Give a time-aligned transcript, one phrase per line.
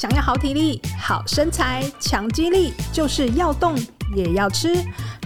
[0.00, 3.76] 想要好体力、好身材、强肌力，就是要动
[4.16, 4.74] 也要吃。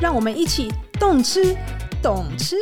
[0.01, 1.57] 让我们一起动吃，
[2.03, 2.57] 懂吃。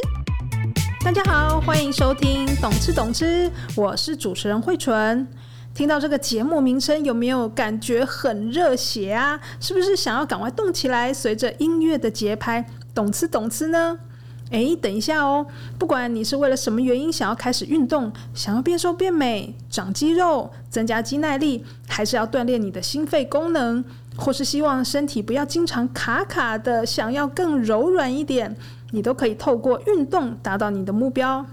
[1.02, 5.26] 大家好，欢迎收听《懂吃懂吃》，我是主持人慧纯。
[5.72, 9.40] 听到这个节目名称，有没有感觉很热血啊？
[9.58, 12.62] 是不是想要赶快动起来，随着音乐的节拍，
[12.94, 13.98] 懂吃懂吃呢？
[14.52, 15.44] 诶，等一下哦！
[15.78, 23.82] 不管你是为了什么原因想要开始运动，想要变瘦变美、长肌肉、增加肌耐力，还是要锻炼你的心肺功能，
[24.16, 28.54] 或是希望身体不要经常卡卡的，想要更柔软一点，
[28.90, 31.44] 你都可以透过运动达到你的目标。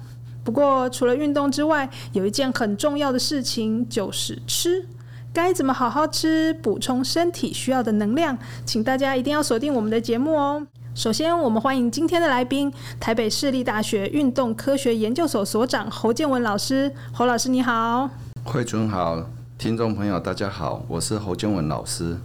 [0.44, 4.86] 不过，除了运动之外，有一件很重要的事情就是吃。
[5.32, 8.38] 该怎么好好吃，补充身体需要的能量？
[8.66, 10.66] 请大家一定要锁定我们的节目哦！
[10.96, 16.92] 首先，我们欢迎今天的来宾，台北市立大学运动科学研究所所长侯建文老师。
[17.14, 18.10] 侯老师，你好。
[18.44, 19.24] 慧纯好，
[19.58, 22.18] 听众朋友大家好，我是侯建文老师。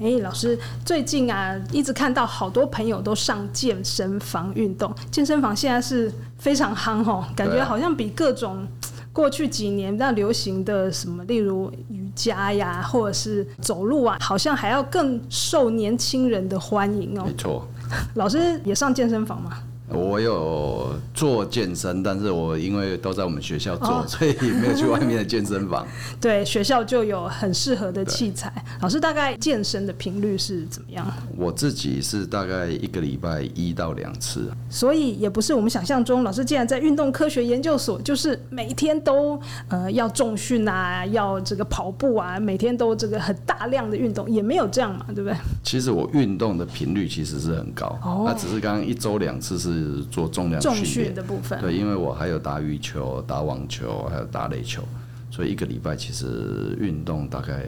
[0.00, 8.66] 哎，老师，最近啊，一直看到好多朋友都上健身房运动，健身房现在是非常夯哦，感觉好像比各种
[9.12, 17.24] 过去几年比较流行的什么，例如瑜伽呀，或者是走路啊，好像还要更受年轻人的欢迎哦。
[17.26, 17.68] 没错。
[18.14, 19.58] 老师也上健身房吗？
[19.94, 25.86] 我有做健身，但是我因为都在我们学校做，哦、所以没有去外面的健身房。
[26.20, 28.52] 对，学校就有很适合的器材。
[28.80, 31.06] 老师大概健身的频率是怎么样？
[31.36, 34.50] 我自己是大概一个礼拜一到两次。
[34.70, 45.36] 所以也不是我们想象中，老师既然在运动科学研究所，就是每天都呃要重训啊，要这个跑步啊，每天都这个很大量的运动，也没有这样嘛，对不对？
[45.62, 49.81] 其实我运动的频率其实是很高，哦、那只是刚刚一周两次是。
[49.82, 54.82] 是做重量训练的部分，对，因为我还有打羽球、打网球，还有打垒球，
[55.30, 57.66] 所以一个礼拜其实运动大概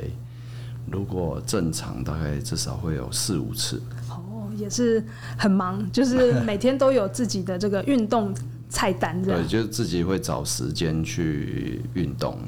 [0.91, 3.83] 如果正常，大概至少会有四五次。
[4.11, 5.05] 哦，也是
[5.37, 8.35] 很忙，就是每天都有自己的这个运动
[8.69, 12.39] 菜单，对，就是自己会找时间去运动。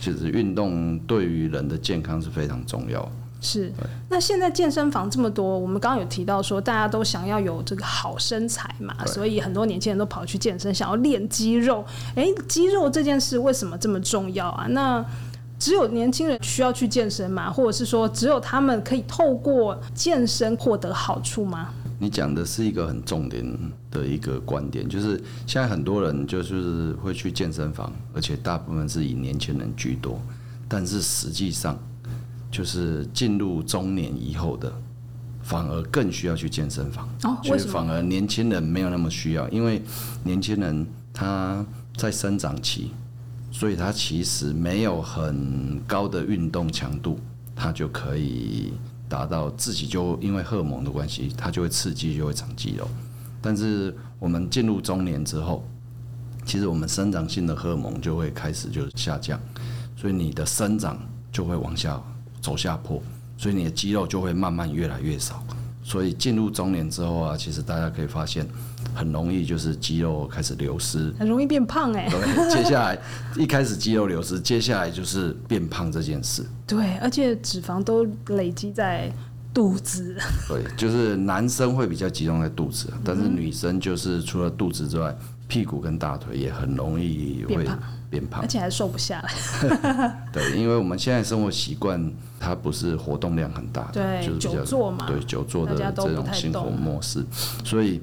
[0.00, 3.10] 其实运动对于人的健康是非常重要。
[3.44, 3.72] 是，
[4.08, 11.84] 那现在健身房这么多，我们刚刚有提到说，大家都想要有这个好身材嘛，所以很多年轻人都跑去健身，想要练肌肉。
[12.14, 14.68] 哎，肌肉这件事为什么这么重要啊？
[14.68, 15.04] 那
[15.58, 17.50] 只有年轻人需要去健身吗？
[17.50, 21.70] 或者是说，只有他们可以透过健身获得好处吗？
[21.98, 23.44] 你讲的是一个很重点
[23.90, 30.20] 的一个观点，就是现在很多人就是会去健身房，而且大部分是以年轻人居多，
[30.68, 31.76] 但是实际上。
[32.52, 34.70] 就是进入中年以后的，
[35.42, 37.08] 反而更需要去健身房。
[37.24, 37.72] 哦，为什么？
[37.72, 39.82] 反而年轻人没有那么需要，因为
[40.22, 41.64] 年轻人他
[41.96, 42.90] 在生长期，
[43.50, 47.18] 所以他其实没有很高的运动强度，
[47.56, 48.74] 他就可以
[49.08, 52.86] 达到自己就因为荷尔蒙的关系，他就会刺激就会长肌肉。
[53.40, 55.66] 但是我们进入中年之后，
[56.44, 59.40] 其实我们生长性的荷尔蒙就会开始就下降，
[59.96, 60.98] 所以你的生长
[61.32, 61.98] 就会往下。
[62.42, 63.02] 走下坡，
[63.38, 65.42] 所以你的肌肉就会慢慢越来越少。
[65.84, 68.46] 所以进入中年之后啊，其实大家可以发现，
[68.94, 72.08] 很容易就是肌肉开始流失，很容易变胖哎。
[72.08, 72.96] 对，接下来
[73.36, 76.46] 一开始肌肉流失，接下来就是变胖这件事。
[76.68, 79.12] 对，而且脂肪都累积在
[79.52, 80.16] 肚子。
[80.48, 85.12] 对，就是男生会比较集中在肚子，但是女生就是除了肚子之外，
[85.48, 87.66] 屁股跟大腿也很容易会。
[88.12, 90.26] 变胖，而且还瘦不下来。
[90.30, 97.24] 对，因为我们现在生活习惯，它不是活动量很大的，对，就是久坐嘛，对，久坐的这种生活模式，
[97.64, 98.02] 所以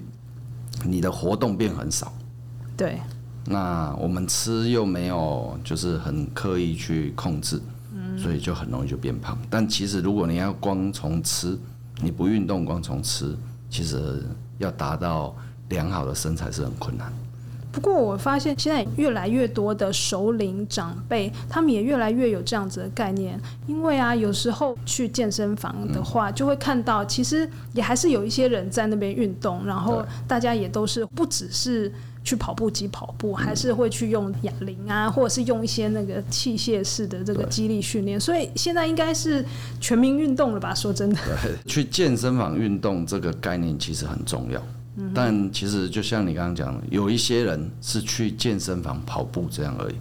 [0.84, 2.12] 你的活动变很少。
[2.76, 3.00] 对，
[3.46, 7.62] 那我们吃又没有，就是很刻意去控制，
[7.94, 9.38] 嗯，所以就很容易就变胖。
[9.48, 11.56] 但其实如果你要光从吃，
[12.02, 13.38] 你不运动，光从吃，
[13.70, 14.24] 其实
[14.58, 15.36] 要达到
[15.70, 17.14] 良好的身材是很困难。
[17.72, 23.40] 不过我发现现在越来越多的首领长辈，他们也越来越有这样子的概念。
[23.68, 31.92] 因为啊，有时候去健身房的话，就会看到其实也还是有一些人在那边运动，然后大家也都是不只是
[32.24, 38.20] 去跑步机跑步，还是会去用哑铃啊，或者是用一些那个器械式的这个肌力训练。
[38.20, 39.46] 所以现在应该是
[39.80, 40.74] 全民运动了吧？
[40.74, 44.62] 说真的，对，去健身房运动这个概念其实很重要。
[45.14, 49.96] 但其实就像你刚刚讲的，有一些人是去健身房跑步这样而已。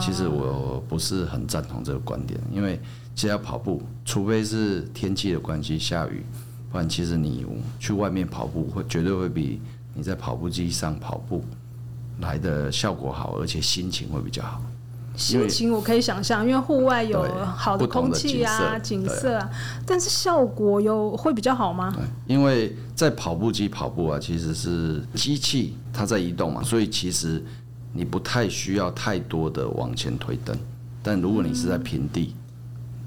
[0.00, 2.78] 其实我不是很赞同这个观点，因为
[3.14, 6.24] 其实要跑步，除非是天气的关系下雨，
[6.70, 7.44] 不然其实你
[7.80, 9.60] 去外面跑步会绝对会比
[9.94, 11.44] 你在跑步机上跑步
[12.20, 14.62] 来的效果好，而且心情会比较好。
[15.14, 19.50] 心情我可以想象，因为户外有好的空气啊、景色啊，
[19.86, 21.92] 但是效果有会比较好吗？
[21.94, 27.44] 对，因为在跑步机跑步啊，其实是机器它在移动嘛，所以其实
[27.92, 30.56] 你不太需要太多的往前推蹬。
[31.02, 32.34] 但如果你是在平地，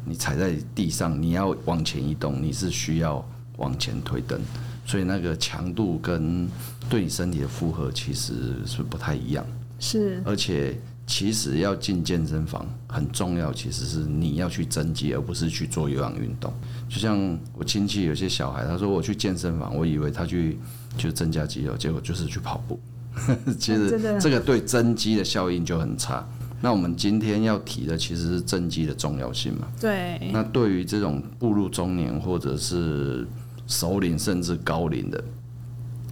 [0.05, 4.39] 你踩在地上，你要往前移动，你是需要往前推蹬，
[4.85, 6.47] 所以那个强度跟
[6.87, 9.43] 对你身体的负荷其实是不太一样。
[9.79, 10.79] 是，而且。
[11.07, 16.51] 其实要进健身房很重要，其实是你要去增肌，而不是去做有氧运动。
[16.89, 20.57] 就像我亲戚有些小孩，他说我去健身房，我以为他去
[20.97, 22.79] 就增加肌肉，结果就是去跑步。
[23.59, 26.27] 其实这个对增肌的效应就很差。
[26.59, 29.67] 那我们今天要提的其实是增肌的重要性嘛？
[29.79, 30.19] 对。
[30.33, 33.27] 那对于这种步入中年或者是
[33.67, 35.23] 首领甚至高龄的，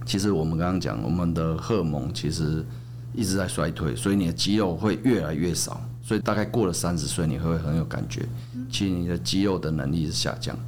[0.06, 2.64] 其实我们刚刚讲，我们的荷尔蒙其实。
[3.14, 8.26] 一直在衰退，所以你的肌肉会越来越少，所以大概过了三十岁，你会很有感觉，
[8.70, 10.58] 其实你的肌肉的能力是下降，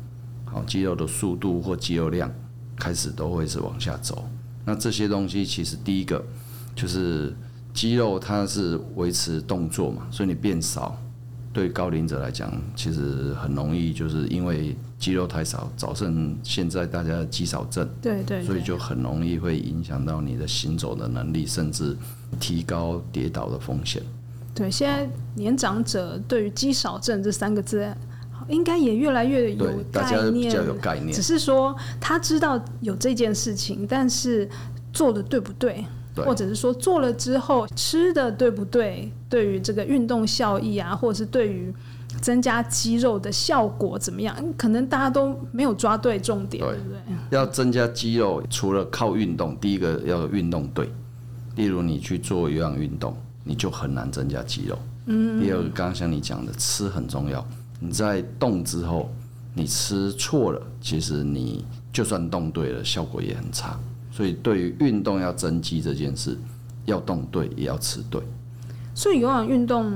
[0.44, 2.32] 好，肌肉的速度或肌肉量
[2.76, 4.28] 开始都会是往下走。
[4.64, 6.24] 那这些东西其实第一个
[6.74, 7.34] 就是
[7.72, 10.96] 肌肉它是维持动作嘛，所以你变少，
[11.56, 21.96] 对高龄者来讲，其实很容易就是因为肌肉太少，造成现在大家的肌少症，对对，所以就很容易会影响到你的行走的能力，甚至。
[22.40, 24.02] 提高跌倒的风险。
[24.52, 27.88] 对，现在年长者对于肌少症这三个字，
[28.48, 31.12] 应该也越来越有概念，大家比较有概念。
[31.12, 34.46] 只是说他知道有这件事情，但是
[34.92, 35.84] 做的对不对，对，
[36.24, 41.72] 或者是说做了之后吃的对不对，对于这个运动效益啊，或者是对于
[42.20, 46.98] 增加肌肉的效果怎么样，可能大家都没有抓对重点，对，对不对？
[47.30, 50.90] 要增加肌肉，除了靠运动，第一个要运动对。
[51.56, 54.78] 例如你去做有氧运动，你就很难增加肌肉。
[55.06, 55.40] 嗯。
[55.40, 57.46] 第二个，刚刚像你讲的，吃很重要。
[57.80, 59.10] 你在动之后，
[59.54, 63.78] 你吃错了，其实你就算动对了，效果也很差。
[64.16, 66.38] 所以，对于运动要增肌这件事，
[66.86, 68.22] 要动对，也要吃对。
[68.94, 69.92] 所以，有氧运动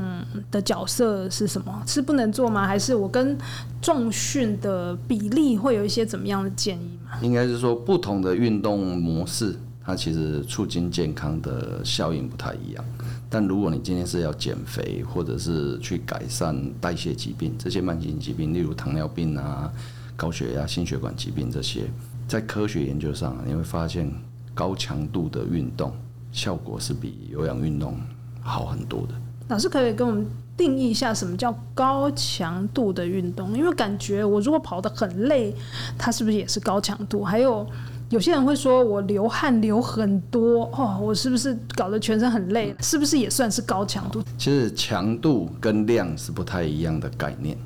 [0.51, 1.83] 的角色是什么？
[1.87, 2.67] 是不能做吗？
[2.67, 3.35] 还是我跟
[3.81, 7.19] 重训的比例会有一些怎么样的建议吗？
[7.23, 9.57] 应该是说，不同的运动模式。
[9.83, 12.85] 它其实促进健康的效应不太一样，
[13.31, 19.73] 但如果你今天是要减肥，或者是去改善代谢疾病，这些慢性疾病，例如糖尿病啊、
[20.15, 21.91] 高血压、心血管疾病这些，
[22.31, 24.09] 在科学研究上，你会发现
[24.55, 25.93] 高强度的运动
[26.31, 27.97] 效果是比有氧运动
[28.41, 29.15] 好很多的。
[29.49, 30.25] 老师可以跟我们
[30.57, 33.59] 定义一下什么叫高强度的运动？
[33.59, 35.53] 因为感觉我如果跑得很累，
[35.99, 37.25] 它是不是也是高强度？
[37.25, 37.67] 还有。
[38.11, 42.75] 有些人会说，我流汗流很多哦，我是不是搞得全身很累？
[42.81, 44.21] 是不是也算是高强度？
[44.37, 47.57] 其实强度跟量是不太一样的概念。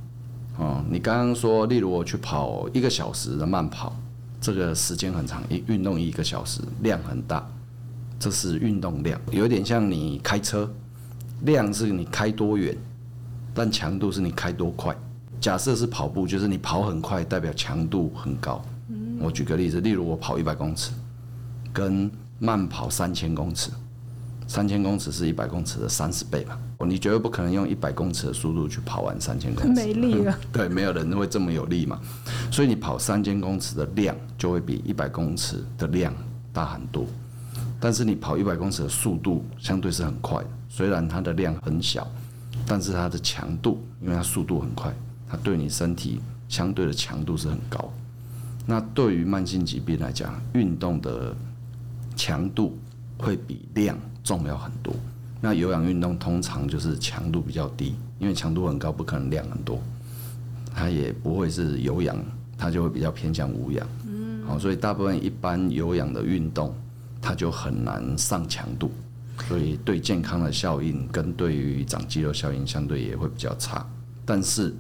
[0.58, 3.96] 哦，你刚刚说，例如我去跑一个小时的慢跑，
[4.44, 7.50] 这个时间很长，一运动一个小时，量很大，
[8.20, 10.70] 这是运动量，有点像你开车，
[11.44, 12.76] 量是你开多远，
[13.54, 14.94] 但强度是你开多快。
[15.40, 18.62] 假设是跑步，就是你跑很快，代表强度很高。
[19.18, 20.92] 我举个例子，例如我跑一百公尺，
[21.72, 23.70] 跟慢跑三千公尺，
[24.46, 26.58] 三千公尺是一百公尺的三十倍嘛？
[26.86, 30.38] 你绝对不可能用一百公尺的速度去跑完三千公尺，没力了。
[30.52, 31.98] 对，没有人会这么有力嘛。
[32.50, 36.12] 所以你跑三千公尺的量就会比一百公尺的量
[36.52, 37.06] 大很多，
[37.80, 42.06] 但是你跑一百公尺的速度相对是很快的，虽然它的量很小，
[42.66, 44.94] 但是它的强度，因为它速度很快，
[45.26, 47.90] 它对你身体相对的强度是很高。
[48.66, 51.34] 那对于慢性疾病来讲，运动的
[52.14, 52.78] 强度
[53.18, 54.94] 会比量重要很多。
[55.40, 59.82] 那有氧运动通常就是强度比较低，因为强度很高，不可能量很多，
[60.74, 62.16] 它也不会是有氧，
[62.56, 63.86] 它就会比较偏向无氧。
[64.06, 66.74] 嗯，好，所以大部分一般有氧的运动，
[67.20, 68.90] 它就很难上强度，
[69.48, 73.86] 所以对健康的效应跟对于长肌肉效应相对也会比较差。
[74.24, 74.74] 但是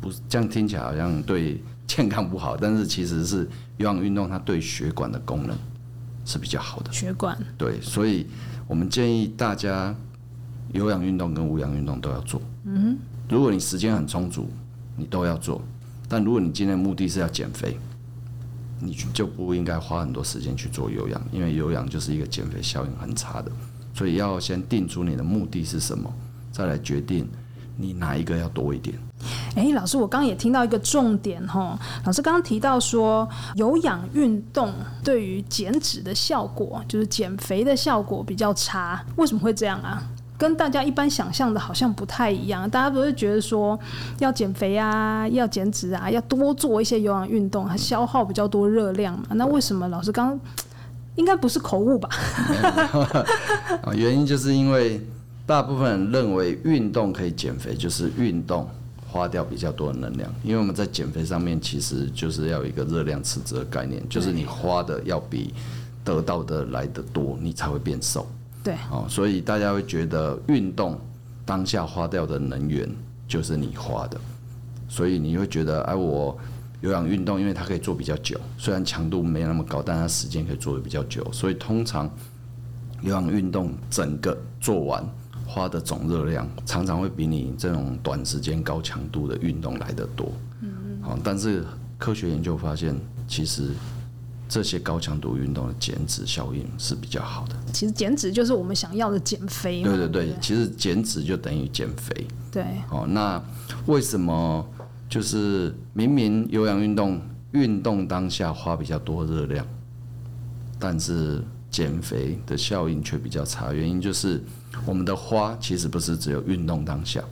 [0.00, 1.62] 不这样听起来好像对。
[1.86, 3.46] 健康不好，但是其实是
[3.76, 5.54] 有氧运动，它对血管的功能
[6.24, 6.92] 是比较好的。
[6.92, 8.26] 血管对，所以
[8.66, 9.94] 我们建议大家
[10.72, 12.40] 有氧运动跟无氧运动都要做。
[12.64, 14.48] 嗯，如果你时间很充足，
[14.96, 15.62] 你都要做。
[16.08, 17.76] 但如果你今天的目的是要减肥，
[18.80, 23.50] 你就不应该花很多时间去做有氧，因为有氧就是一个减肥效应很差的。
[23.94, 26.12] 所以要先定出你的目的是什么，
[26.50, 27.28] 再来决定
[27.76, 28.96] 你哪一个要多一点。
[29.56, 31.78] 哎，老师，我刚刚也听到一个重点哈。
[32.04, 39.02] 老师刚刚提到说，有氧运动对于减脂的效果，就是减肥的效果比较差。
[39.16, 40.02] 为什么会这样啊？
[40.36, 42.68] 跟大家一般想象的好像不太一样。
[42.68, 43.78] 大家不是觉得说
[44.18, 49.26] 要减肥啊，要减脂啊，要多做一些有氧运动，它消耗比较多热量嘛？
[49.30, 50.40] 那为什么老师刚刚
[51.14, 52.08] 应该不是口误吧？
[53.94, 55.00] 原因就是因为
[55.46, 58.66] 大部分人认为运动可以减肥，就是运动
[59.06, 60.32] 花掉比较多的能量。
[60.42, 65.52] 因为我们在减肥上面其实就是要有一个热量赤字的概念，就是你花的要比
[66.02, 68.26] 得到的来的多，你才会变瘦。
[68.62, 70.98] 对，哦，所以大家会觉得运动
[71.44, 72.88] 当下花掉的能源
[73.28, 74.18] 就是你花的，
[74.88, 76.34] 所以你会觉得，哎，我
[76.80, 82.10] 有氧运动，因为它可以做比较久，虽然强度没那么高，但它时间可以做的比较久，所以通常
[83.02, 85.06] 有氧运动整个做完
[85.54, 90.32] 花的总热量，常常会比你这种短时间高强度的运动来得多。
[90.60, 90.68] 嗯，
[91.00, 91.64] 好，但是
[91.96, 92.96] 科学研究发现，
[93.28, 93.70] 其实。
[94.46, 97.56] 这些高强度运动的减脂效应是比较好的。
[97.72, 99.88] 其实减脂就是我们想要的减肥嘛。
[99.88, 102.26] 对对对，对其实减脂就等于减肥。
[102.52, 102.62] 对。
[102.90, 103.42] 哦，那
[103.86, 104.64] 为什么
[105.08, 107.20] 就是明明有氧运动
[107.52, 109.66] 运动当下花比较多热量，
[110.78, 113.72] 但是减肥的效应却比较差？
[113.72, 114.40] 原因就是
[114.86, 117.22] 我们的花其实不是只有运动当下，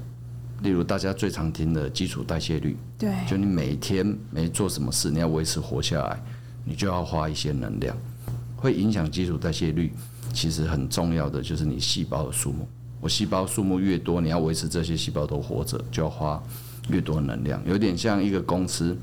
[0.63, 2.77] 例如大家最常听的基础代谢率。
[2.99, 3.11] 对。
[3.29, 6.23] 就你每天没做什么事，你要维持活下来。
[6.65, 7.97] 你就要花一些能量，
[8.57, 9.93] 会影响基础代谢率。
[10.33, 12.69] 其实很重要的就是你细胞的数目，
[13.01, 16.41] 我细胞数目越多，你要维持这些细胞都活着，就要花
[16.89, 17.61] 越多能量。
[17.67, 18.97] 有点像一个公司，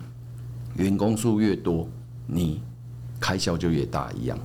[0.77, 1.85] 员工数越多，
[2.25, 2.61] 你
[3.19, 4.39] 开销就越大一样。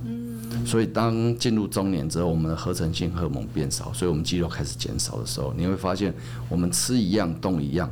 [0.63, 6.13] 所以当进入中年之后，我们的合成性荷尔蒙变少，所以我们肌肉开始减少的时候，你会发现
[6.49, 7.91] 我们吃一样动一样，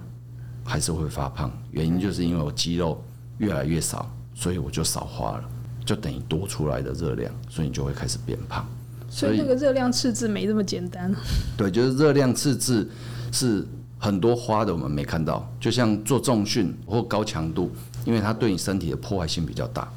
[0.63, 1.51] 还是会发胖。
[1.71, 3.03] 原因就是因为我肌肉
[3.39, 4.07] 越来越少。
[4.35, 5.43] 所以我就少花了，
[5.85, 8.67] 就等于多出来的热量，所以你就会开始变胖。
[9.07, 11.13] 所以那个热量赤字没这么简单。
[11.55, 12.89] 对，就是热量赤字
[13.31, 13.63] 是
[13.99, 15.47] 很多花的，我们没看到。
[15.59, 17.69] 就像做重训或高强度，
[18.05, 19.87] 因为它对你身体的破坏性比较大，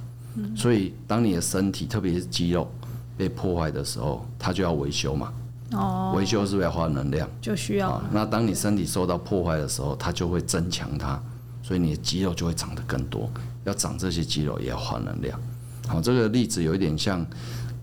[0.55, 2.71] 所以当你的身体，特别是肌肉
[3.17, 5.33] 被破坏的时候，它就要维修嘛。
[5.73, 6.15] 哦。
[6.17, 7.29] 维修是不是要花能量？
[7.41, 8.03] 就需要。
[8.11, 11.21] 那当你身体受到破坏的时候，它就会增强它，
[11.63, 13.31] 所以你的肌肉就会长得更多。
[13.65, 15.37] 要长这些肌肉也要花能量，
[15.89, 17.27] 好，这个例子有一点像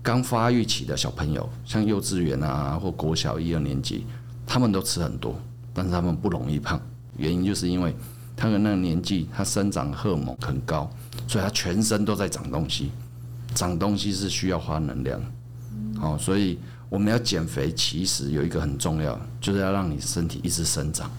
[0.02, 4.06] 刚发育期的小朋友，像幼稚园啊或国小一二年级，
[4.46, 5.38] 他们都吃很多，
[5.74, 6.80] 但是他们不容易胖，
[7.18, 7.94] 原因就是因为
[8.34, 10.90] 他们那个年纪，他生长荷尔蒙很高，
[11.26, 12.90] 所以他全身都在长东西，
[13.54, 15.20] 长东西是需要花能量，
[15.98, 21.10] 好，所以我们要减肥，其实有一个很重要，就是要让你身体一直生长，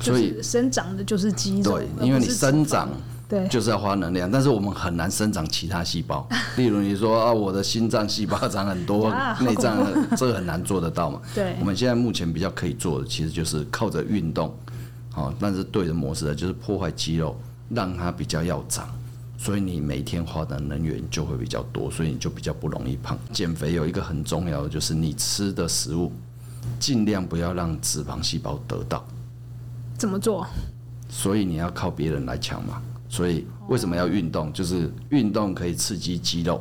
[0.00, 2.88] 所以生长的就是肌肉，对，因为你生长。
[3.28, 6.26] 对，就是要花能量，但是我们很难生长其他细胞。
[6.56, 9.76] 例如你说啊，我的心脏细胞长很多， 内脏
[10.16, 11.20] 这个很难做得到嘛。
[11.34, 14.56] 对，我们现在目前比较可以做的，其实就是靠着运动，
[15.10, 18.88] 好，但是对的模式呢，就是破坏肌肉，让它比较要长，
[19.40, 23.16] 所以你每天花的能源就会比较多，所以你就比较不容易胖。
[23.32, 26.10] 减肥有一个很重要的，就是你吃的食物，
[26.80, 29.06] 尽量不要让脂肪细胞得到。
[29.96, 30.44] 怎么做？
[31.08, 32.82] 所以你要靠别人来抢嘛。
[33.08, 34.52] 所以为什么要运动？
[34.52, 36.60] 就是运动可以刺激肌肉。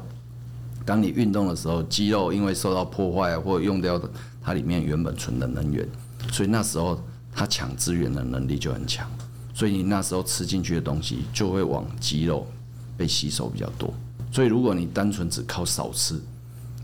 [0.86, 4.10] 当你运动的时候，肌肉因为受到破坏或用掉的
[4.42, 5.86] 它里面原本存的能源，
[6.32, 7.02] 所以那时候
[7.34, 9.10] 它抢资源的能力就很强。
[9.54, 12.48] 所以你那时候吃进去的东西就会往肌肉
[12.98, 13.94] 被吸收比较多。
[14.32, 16.20] 所以如果你单纯只靠少吃，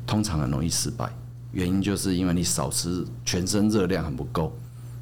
[0.06, 1.12] 通常很容易失败。
[1.52, 4.54] 原因就是因为你少吃，全身热量很不够，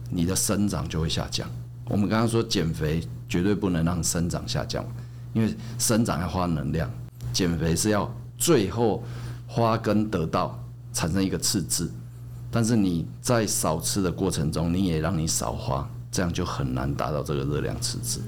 [0.09, 1.47] 你的生长就会下降。
[1.85, 3.01] 我们刚刚说减肥。
[3.31, 4.85] 绝对不能让生长下降，
[5.31, 6.91] 因为生长要花能量，
[7.31, 9.01] 减肥是要最后
[9.47, 11.89] 花跟得到产生一个赤字，
[12.51, 18.19] 但是你在少吃的过程中，你也让你少花，这样就很难达到这个热量赤字。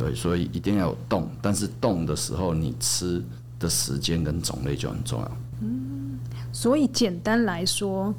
[0.00, 3.22] 对，所以一定要有动，但是动的时候，你吃
[3.58, 5.36] 的时间跟种类就很重要。
[5.60, 6.18] 嗯，
[6.52, 8.14] 所以简单来说，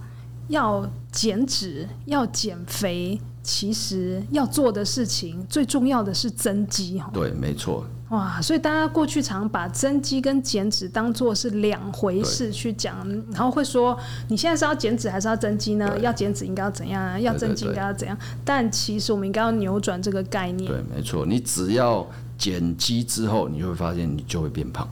[0.48, 3.20] 要减脂，要减肥。
[3.44, 7.84] 其实要做的事情最重要的是增肌，对，没错。
[8.12, 12.98] 哇，所以大家过去常把增肌跟减脂当做是两回事去讲，
[13.32, 15.98] 然后会说你现在是要减脂还是要增肌呢？
[16.00, 17.22] 要减脂应该要怎样？
[17.22, 18.18] 要增肌应该要怎样？
[18.44, 20.70] 但其实我们应该要扭转这个概念。
[20.70, 21.26] 对，没错。
[21.26, 22.06] 你只要
[22.38, 24.88] 减肌之后，你会发现你就会变胖。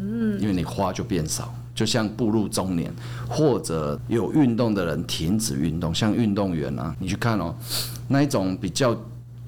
[0.00, 1.54] 嗯，因为你花就变少。
[1.74, 2.92] 就像步入中年，
[3.26, 7.54] 或者有运动的人停止运动，像运动员啊，你去看哦，
[8.08, 8.94] 那一种比较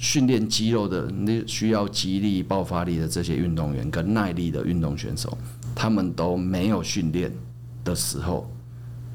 [0.05, 5.37] 训练肌肉的，那需要肌力、爆发力的这些运动员跟耐力的运动选手，
[5.75, 7.33] 他们都没有训练
[7.83, 8.47] 的时候，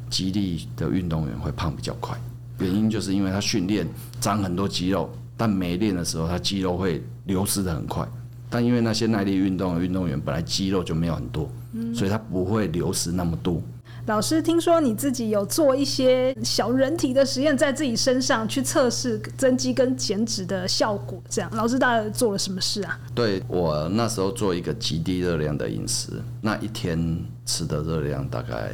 [0.10, 2.20] 肌力的运动员会胖比较快，
[2.58, 3.88] 原因就是因为他训练
[4.20, 8.04] 长很多肌肉，但没练的时候，他肌肉会流失的很快。
[8.50, 11.48] 但因为那些耐力运动的运动员本来肌肉就没有很多，
[11.94, 13.62] 所以他不会流失那么多。
[14.10, 23.00] 老师，听说你自己有做一些小人体的实验，在自己身上去测试增肌跟减脂的效果，这样，老师大概做了什么事啊？
[23.14, 28.74] 对，我那时候做一个极低热量的饮食，那一天吃的热量大概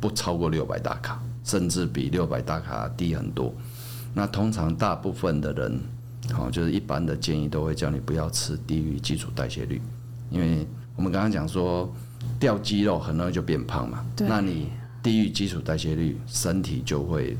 [0.00, 3.54] 不超过六百大卡，甚至比六百大卡低很多。
[4.12, 5.80] 那通常大部分的人，
[6.32, 9.80] 好，就是一般的建议都会叫你不要吃低于基础代谢率，
[10.28, 11.88] 因为我们刚刚讲说。
[12.44, 14.68] 掉肌肉很容易就变胖嘛，那你
[15.02, 17.38] 低于基础代谢率，身体就会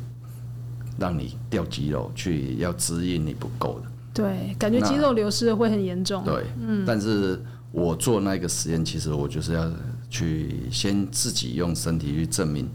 [0.99, 3.87] 让你掉肌肉，去要滋阴你不够的。
[4.15, 6.25] 对，感觉肌肉流失会很严重。
[6.25, 6.87] 对，嗯。
[6.87, 7.39] 但是
[7.71, 9.71] 我做那个实验，其实我就是要
[10.09, 12.67] 去先自己用身体去证明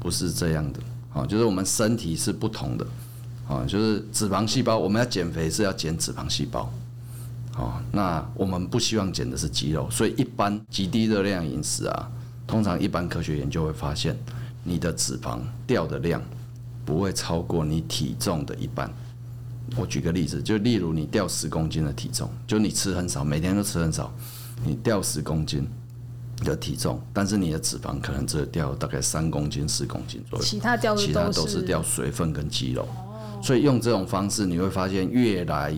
[0.00, 0.80] 不是这样的。
[1.12, 2.84] 啊，就是我们身体是不同的。
[3.46, 6.68] 啊，就是脂肪细胞，我们要减肥是要减脂肪细胞。
[7.58, 12.06] 哦，那我们不希望减的是肌肉，所以一般极低热量饮食啊，
[12.46, 14.14] 通常一般科学研究会发现，
[14.62, 16.22] 你的脂肪掉的量
[16.84, 18.90] 不会超过你体重的一半。
[19.74, 24.12] 我举个例子，就例如你掉十公斤的体重，就你吃很少，每天都吃很少，
[24.62, 25.66] 你掉十公斤
[26.44, 32.86] 的体重，但是你的脂肪可能只有掉大概三公斤、四公斤左右，其他掉其他都是掉水分跟肌肉。
[33.42, 35.74] 所以用这种方式，你会发现越来。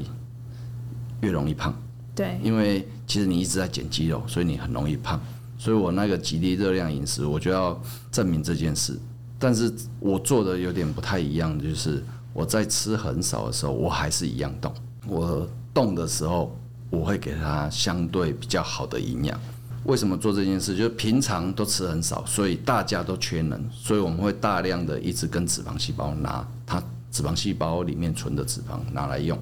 [1.21, 1.75] 越容易胖，
[2.15, 5.21] 对，因为其实你一直在减肌肉，所以你很容易胖。
[5.59, 7.81] 所以我那个极低热量饮食，我就要
[8.13, 8.97] 证明这件事。
[9.41, 14.73] 但是我做的有点不太一样，就是我在吃很少的时候，我还是一样动。
[15.07, 16.57] 我动的时候，
[16.91, 19.41] 我会给它相对比较好的营养。
[19.85, 20.77] 为什么做这件事？
[20.77, 29.37] 就是平常都吃很少，所以大家都缺能，所以我们会大量的一直跟脂肪细胞拿它脂肪细胞里面存的脂肪拿来用。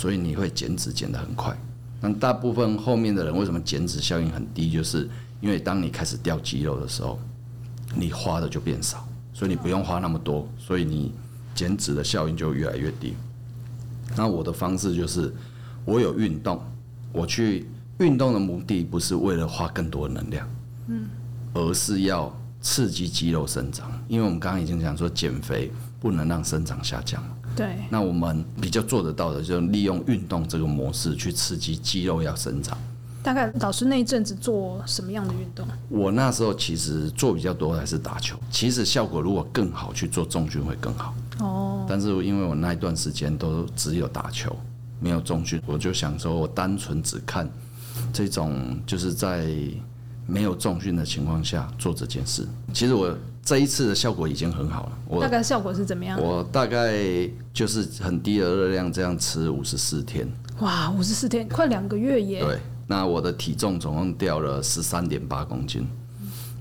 [0.00, 1.54] 所以你会减脂减得很快，
[2.00, 4.70] 那大部分后面的人为什么减脂效应很低？
[4.70, 5.06] 就是
[5.42, 7.20] 因为当你开始掉肌肉的时候，
[7.94, 11.12] 你花的就变少，所以你不用花那么多，所以你
[11.54, 13.14] 减脂的效应就越来越低。
[14.16, 15.30] 那我的方式就是，
[15.84, 16.58] 我有运动，
[17.12, 20.48] 我去运动的目的不是为了花更多的能量，
[20.86, 21.04] 嗯，
[21.52, 23.92] 而是要刺激肌肉生长。
[24.08, 25.70] 因为我们刚刚已经讲说，减肥
[26.00, 27.22] 不能让生长下降。
[27.56, 32.76] 对，那我们比较做得到的，就是利用运动这个模式去刺激肌肉要生长。
[33.22, 35.66] 大概老师那一阵子做什么样的运动？
[35.90, 41.14] 我那时候其实做比较多还是打球，其实效果如果更好，去做重训会更好。
[41.40, 41.84] 哦。
[41.86, 44.56] 但是因为我那一段时间都只有打球，
[45.00, 47.46] 没有重训，我就想说，我单纯只看
[48.10, 49.54] 这种，就是在
[50.30, 52.46] 没有重训的情况下做这件事。
[52.72, 53.16] 其实我。
[53.42, 54.98] 这一次的效果已经很好了。
[55.08, 56.20] 我大概效果是怎么样？
[56.20, 56.94] 我大概
[57.54, 60.28] 就是很低的热量，这样吃五十四天。
[60.60, 62.40] 哇，五十四天，快两个月耶！
[62.44, 65.88] 对，那我的体重总共掉了十三点八公斤，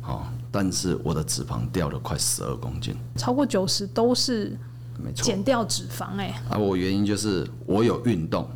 [0.01, 4.57] 好，但是我的脂肪掉了快十二公斤，超过九十都是
[4.97, 6.41] 没错，减掉脂肪哎。
[6.49, 8.49] 啊，我原因就是我有运动，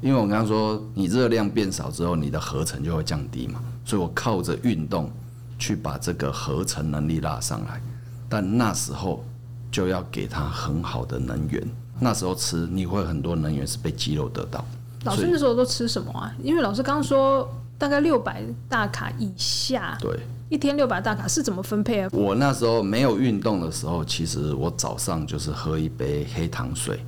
[0.00, 5.10] 因为我刚刚说你热量变少之后，你的合成就会降低嘛，所以我靠着运动。
[5.58, 7.80] 去把这个合成能力拉上来，
[8.28, 9.24] 但那时候
[9.70, 11.62] 就要给他很好的能源。
[12.00, 14.64] 那时候吃你会很多能源是被肌肉得到。
[15.04, 16.34] 老师那时候都吃什么啊？
[16.42, 20.18] 因为老师刚刚说大概六百大卡以下，对，
[20.48, 22.08] 一天六百大卡是怎么分配啊？
[22.10, 27.06] 我那时候没有运动的时候，其实我早上就是喝一杯黑糖水，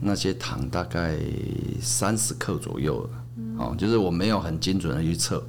[0.00, 1.18] 那些糖大概
[1.80, 3.10] 三十克左右，
[3.58, 5.42] 哦，就是我没有很精准的去测。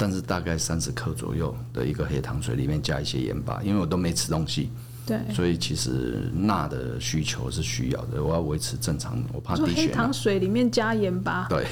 [0.00, 4.70] 但是大概三十克左右的一个黑糖水里面加一些盐巴，因为我都没吃东西，
[5.04, 8.24] 对，所以其实钠的需求是需要的。
[8.24, 9.82] 我要维持正常，我怕低血。
[9.82, 11.66] 黑糖水里面加盐巴，对，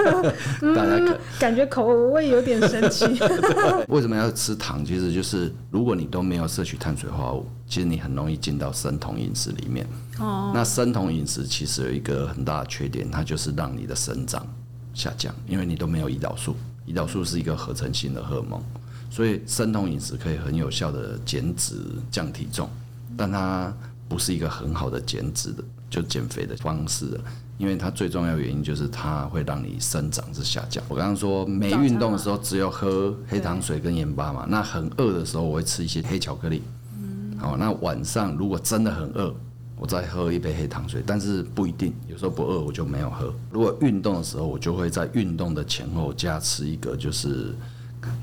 [0.74, 3.04] 大家可感觉口味有点神奇。
[3.88, 4.82] 为什么要吃糖？
[4.82, 9.86] 其实就是如果你都没有摄取碳水化合物，其实你很容易进到生酮饮食里面。
[10.18, 14.46] 哦，那生酮饮食其实有一个很大的缺点，它就是让你的生长
[14.94, 16.56] 下降，因为你都没有胰岛素。
[16.88, 18.62] 胰岛素是一个合成性的荷尔蒙，
[19.10, 21.74] 所以生酮饮食可以很有效的减脂
[22.10, 22.68] 降体重，
[23.16, 23.70] 但它
[24.08, 27.20] 不是一个很好的减脂的就减肥的方式，
[27.58, 30.82] 因为它最重要的原因就是它会让你生长是下降。
[30.88, 36.62] 我刚刚说没运动的时候只有喝黑糖水跟盐巴嘛，那很饿的时候我会吃一些黑巧克力。
[37.38, 39.34] 好，那晚上如果真的很饿。
[39.80, 43.32] 我再喝一杯黑糖水，但是不一定，有时候不饿我就没有喝。
[43.50, 47.54] 如果运动的时候，我就会在运动的前后加吃一个，就是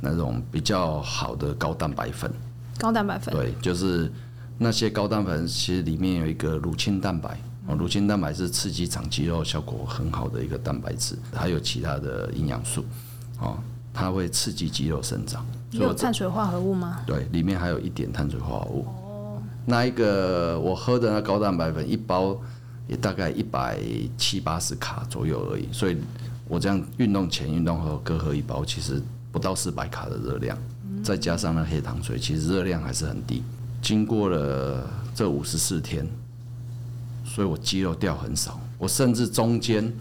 [0.01, 2.31] 那种比较好的高蛋白粉，
[2.77, 3.33] 高蛋白粉。
[3.33, 4.11] 对，就是
[4.57, 7.39] 那些高蛋白粉，其实里面有一个乳清蛋白。
[7.67, 12.85] 哦，乳清蛋白是刺激长肌肉效果很好的一个蛋白质，还有其他的营养素。
[13.39, 13.57] 哦，
[13.93, 15.45] 它会刺激肌肉生长。
[15.71, 17.01] 有碳水化合物吗？
[17.07, 18.85] 对，里面还有一点碳水化合物。
[19.65, 22.39] 那一个我喝的那高蛋白粉一包
[22.88, 23.80] 也大概一百
[24.17, 25.97] 七八十卡左右而已，所以
[26.47, 29.01] 我这样运动前、运动后各喝一包，其实
[29.32, 30.56] 不到四百卡的热量，
[31.04, 33.41] 再加上那黑糖水，其实热量还是很低。
[33.82, 36.08] 经过了这五十四天，
[37.23, 39.91] 所以我肌肉掉很少，我甚至中间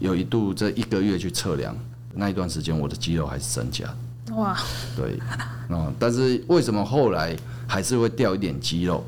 [0.00, 1.76] 有一度这一个月去测量，
[2.12, 3.84] 那一段时间我的肌肉还是增加。
[4.32, 4.56] 哇，
[4.96, 5.18] 对，
[5.68, 9.04] 嗯， 但是为什么后来还是会掉一点肌肉？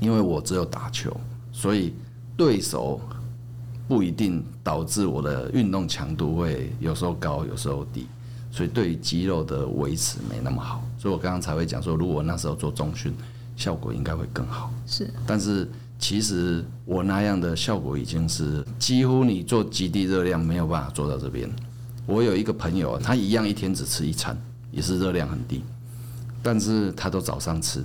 [0.00, 1.14] 因为我只有打球，
[1.50, 1.94] 所以
[2.36, 3.00] 对手
[3.88, 8.06] 不一定导致我的运动强度会有时候高，有时候低，
[8.50, 10.84] 所以对于肌肉的维持没那么好。
[10.98, 13.12] 所以我刚刚才会讲说，如果那时候做中训，
[13.56, 14.70] 效果应该会更好。
[14.86, 21.50] 是，但是其实我那样的效果已经是几乎你做极低热量没有办法做到这边。
[22.08, 24.34] 我有一个朋友，他一样一天只吃一餐，
[24.70, 25.62] 也是热量很低，
[26.42, 27.84] 但是他都早上吃，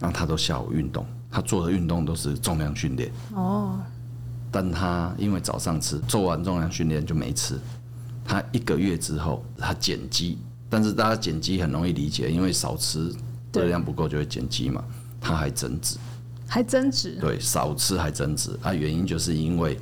[0.00, 3.08] 然后他都下午运动，他做的运动都是重量训练。
[3.32, 3.78] 哦，
[4.50, 7.56] 但他因为早上吃，做完重量训练就没吃，
[8.24, 13.14] 他一个月之后他减肌，但是大家减肌很容易理解，因为少吃
[13.52, 14.82] 热量不够就会减肌嘛，
[15.20, 15.96] 他还增脂，
[16.48, 19.78] 还增脂，对，少吃还增脂，啊，原因就是因为。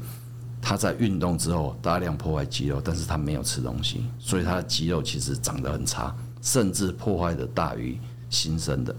[0.60, 8.94] 他在运动之后大量破坏肌肉，但是他没有吃东西，所以他的肌肉其实长得很差，甚至破坏的大于新生的，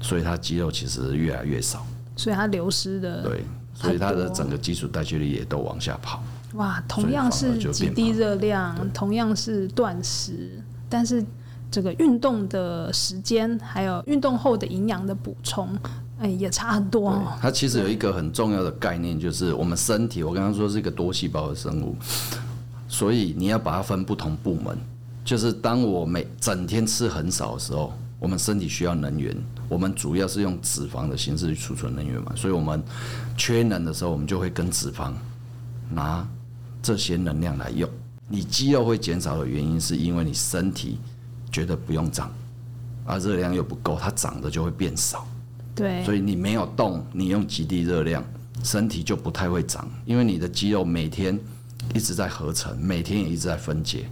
[0.00, 6.22] 所以他肌肉其实越来越少，所以他流失的对，所以他的整个基础代谢率也都往下跑。
[6.54, 11.24] 哇，同样是极低热量，同样是断食，但是
[11.70, 15.78] 这个运动的时间还有运动后的营养的补充。
[16.20, 17.32] 哎，也差很多哦。
[17.40, 21.96] 它其实有一个很重要的概念，就是我们身体，我刚刚说是一个多细胞的生物，
[22.86, 24.76] 所以你要把它分不同部门。
[25.24, 29.34] 就是当我每整天吃很少的时候，我们身体需要能源，
[29.68, 32.82] 我们主要是用脂肪的形式去储存能源嘛，所以我们
[33.36, 35.12] 缺能的时候，我们就会跟脂肪
[35.88, 36.26] 拿
[36.82, 37.88] 这些能量来用。
[38.28, 40.98] 你肌肉会减少的原因，是因为你身体
[41.50, 42.30] 觉得不用长，
[43.06, 45.26] 而热量又不够，它长的就会变少。
[45.80, 48.22] 对，所以你没有动，你用极低热量，
[48.62, 51.38] 身体就不太会长，因为你的肌肉每天
[51.94, 54.08] 一直在合成，每天也一直在分解，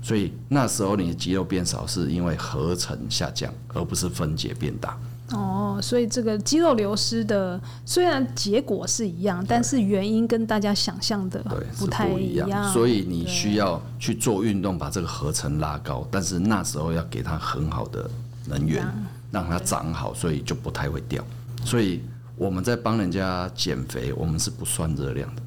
[0.00, 4.98] 所以那时候你的肌肉变少，是因为合成下降，而不是分解变大。
[5.32, 11.44] 哦，所以这个肌肉流失的虽然结果是一样，但是原因跟大家想象的
[11.76, 18.10] 不太一样，一样，所以你需要去做运动，把这个合成拉高，但是那时候要给它很好的
[18.46, 18.86] 能源。
[19.30, 21.24] 让它长好，所以就不太会掉。
[21.64, 22.02] 所以
[22.36, 25.42] 我们在帮人家减肥，我们是不算热量的。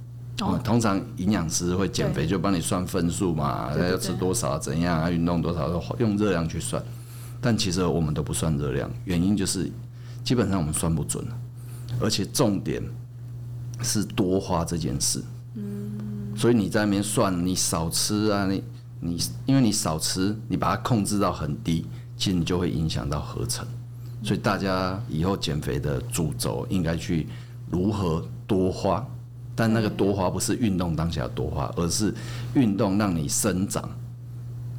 [0.46, 6.84] 我们通常营养师会减肥，就帮你算分数嘛，要吃多少，怎样啊，运动多少，用热量去算。
[7.40, 9.72] 但其实我们都不算热量，原因就是
[10.24, 11.24] 基本上我们算不准，
[12.00, 12.84] 而且重点
[13.84, 15.24] 是多花这件事。
[15.56, 18.64] 嗯所以你在那边算，你少吃啊，你
[19.00, 21.86] 你因为你少吃，你把它控制到很低。
[22.22, 23.66] 其实你就会影响到合成，
[24.22, 27.28] 所以大家以后减肥的主轴应该去
[27.72, 29.04] 如何多花，
[29.56, 32.14] 但那个多花不是运动当下多花，而是
[32.54, 33.90] 运动让你生长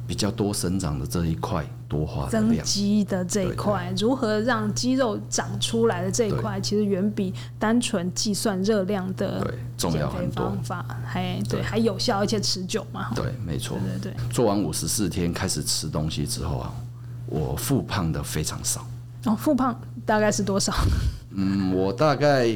[0.07, 2.29] 比较多生长的这一块多花。
[2.29, 13.11] 增肌的这一块，如何让肌肉长出来的这一块，其实远比单纯计算热量的减肥方法还对还有效而且持久嘛？
[13.13, 13.77] 对，没错。
[13.79, 16.73] 对对对，做完五十四天开始吃东西之后啊。
[17.33, 18.85] 我复胖的非常少
[19.25, 20.71] 哦，复胖大概是多少？
[21.31, 22.55] 嗯，我大概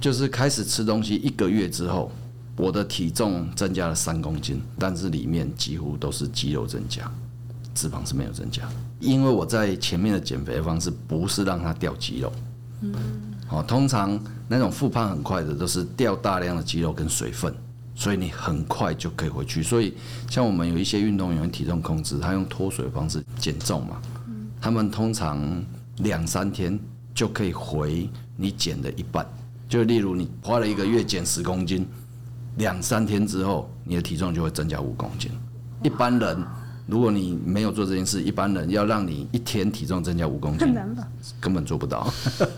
[0.00, 2.12] 就是开始吃东西一个月之后，
[2.54, 7.10] 我的体重增加了三公斤，但是里面几乎都是肌肉增加，
[7.74, 8.62] 脂肪是没有增加。
[9.00, 12.32] 因为我在前面的减肥的方式不是让它掉肌肉，
[12.82, 12.94] 嗯，
[13.48, 17.52] 哦，通常那种复胖很快的都是掉大量的肌肉跟水分。
[17.98, 19.60] 所以你很快就可以回去。
[19.60, 19.92] 所以
[20.30, 24.00] 像我们有一些运动员体重控制，他用脱水的方式减重嘛，
[24.60, 25.42] 他们通常
[25.96, 26.78] 两三天
[27.12, 29.26] 就可以回你减的一半。
[29.68, 31.84] 就例如你花了一个月减十公斤，
[32.56, 35.32] 两三天之后你的体重就会增加五公斤。
[35.82, 36.44] 一般人
[36.88, 40.74] 如果你没有做这件事，一般人要让你一天体重增加五公斤，
[41.38, 42.10] 根本做不到。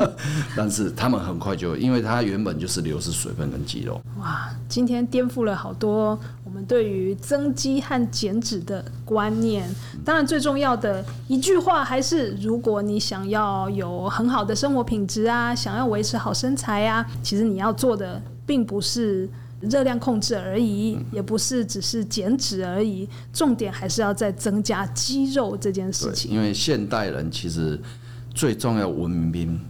[0.57, 4.01] 但是他们很快就，因为它原本就是流失水分跟肌肉。
[4.21, 9.69] 哇，今天颠覆了好多我们对于增肌和减脂的观念。
[10.05, 19.29] 当然，最重要的一句话还是：如果你想要有很好的生活品质啊，想要维持好身材啊，其实你要做的并不是。
[19.61, 26.31] 热量控制而已，也不是只是减脂而已，重点还是要再增加肌肉这件事情。
[26.31, 27.81] 因为现代人其实
[28.35, 29.61] 最重要文明病，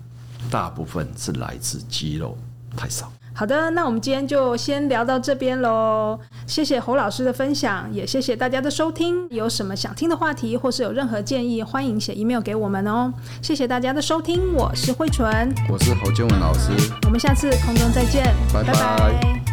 [0.51, 2.37] 大部分是来自肌肉
[2.77, 3.13] 太少。
[3.33, 6.19] 好的，那我们今天就先聊到这边喽。
[6.47, 9.27] 谢谢侯老师的分享，也谢谢大家的收听。
[9.31, 13.11] 有什么想听的话题，或是有任何建议，欢迎写 email 给我们哦。
[13.41, 16.71] 谢谢大家的收听，我是慧纯，我是侯建文老师，
[17.07, 18.73] 我们下次空中再见，拜拜。
[18.73, 19.50] 拜拜。